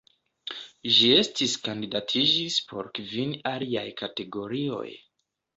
Ĝi 0.95 1.09
estis 1.17 1.53
kandidatiĝis 1.67 2.57
por 2.71 2.91
kvin 3.01 3.37
aliaj 3.53 3.87
kategorioj. 4.03 4.91